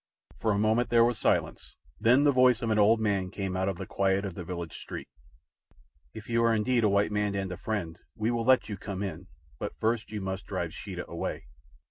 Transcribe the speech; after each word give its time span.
For 0.39 0.51
a 0.51 0.57
moment 0.57 0.89
there 0.89 1.05
was 1.05 1.19
silence. 1.19 1.75
Then 1.99 2.23
the 2.23 2.31
voice 2.31 2.63
of 2.63 2.71
an 2.71 2.79
old 2.79 2.99
man 2.99 3.29
came 3.29 3.55
out 3.55 3.69
of 3.69 3.77
the 3.77 3.85
quiet 3.85 4.25
of 4.25 4.33
the 4.33 4.43
village 4.43 4.79
street. 4.81 5.07
"If 6.11 6.27
you 6.27 6.43
are 6.43 6.55
indeed 6.55 6.83
a 6.83 6.89
white 6.89 7.11
man 7.11 7.35
and 7.35 7.51
a 7.51 7.55
friend, 7.55 7.99
we 8.15 8.31
will 8.31 8.43
let 8.43 8.67
you 8.67 8.77
come 8.77 9.03
in; 9.03 9.27
but 9.59 9.77
first 9.79 10.11
you 10.11 10.19
must 10.19 10.47
drive 10.47 10.73
Sheeta 10.73 11.07
away." 11.07 11.43